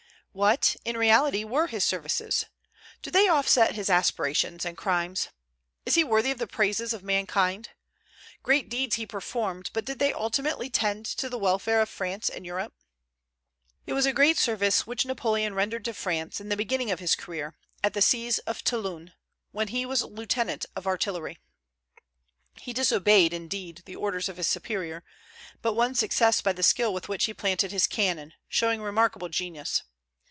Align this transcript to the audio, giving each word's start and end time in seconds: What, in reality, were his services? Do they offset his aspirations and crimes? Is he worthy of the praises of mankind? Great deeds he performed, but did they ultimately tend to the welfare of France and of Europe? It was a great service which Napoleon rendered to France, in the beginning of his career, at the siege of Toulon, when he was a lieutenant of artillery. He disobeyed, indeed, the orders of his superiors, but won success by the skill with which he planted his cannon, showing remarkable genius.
What, 0.33 0.77
in 0.85 0.95
reality, 0.95 1.43
were 1.43 1.67
his 1.67 1.83
services? 1.83 2.45
Do 3.01 3.11
they 3.11 3.27
offset 3.27 3.75
his 3.75 3.89
aspirations 3.89 4.63
and 4.63 4.77
crimes? 4.77 5.27
Is 5.85 5.95
he 5.95 6.05
worthy 6.05 6.31
of 6.31 6.37
the 6.37 6.47
praises 6.47 6.93
of 6.93 7.03
mankind? 7.03 7.71
Great 8.41 8.69
deeds 8.69 8.95
he 8.95 9.05
performed, 9.05 9.69
but 9.73 9.83
did 9.83 9.99
they 9.99 10.13
ultimately 10.13 10.69
tend 10.69 11.05
to 11.05 11.27
the 11.27 11.37
welfare 11.37 11.81
of 11.81 11.89
France 11.89 12.29
and 12.29 12.43
of 12.43 12.45
Europe? 12.45 12.73
It 13.85 13.91
was 13.91 14.05
a 14.05 14.13
great 14.13 14.37
service 14.37 14.87
which 14.87 15.05
Napoleon 15.05 15.53
rendered 15.53 15.83
to 15.83 15.93
France, 15.93 16.39
in 16.39 16.47
the 16.47 16.55
beginning 16.55 16.91
of 16.91 17.01
his 17.01 17.13
career, 17.17 17.57
at 17.83 17.93
the 17.93 18.01
siege 18.01 18.39
of 18.47 18.63
Toulon, 18.63 19.11
when 19.51 19.67
he 19.67 19.85
was 19.85 19.99
a 19.99 20.07
lieutenant 20.07 20.65
of 20.77 20.87
artillery. 20.87 21.39
He 22.55 22.71
disobeyed, 22.71 23.33
indeed, 23.33 23.83
the 23.85 23.97
orders 23.97 24.29
of 24.29 24.37
his 24.37 24.47
superiors, 24.47 25.03
but 25.61 25.73
won 25.73 25.93
success 25.93 26.39
by 26.39 26.53
the 26.53 26.63
skill 26.63 26.93
with 26.93 27.09
which 27.09 27.25
he 27.25 27.33
planted 27.33 27.73
his 27.73 27.85
cannon, 27.85 28.31
showing 28.47 28.81
remarkable 28.81 29.27
genius. 29.27 29.83